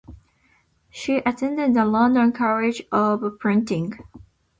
[0.89, 3.99] She attended the London College of Printing.